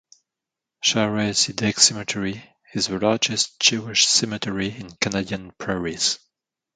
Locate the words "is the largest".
2.73-3.59